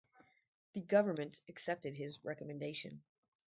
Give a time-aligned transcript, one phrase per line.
[0.73, 3.03] The Government accepted his recommendation.